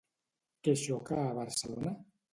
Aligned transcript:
Què 0.69 0.73
xoca 0.85 1.21
a 1.27 1.37
Barcelona? 1.43 1.97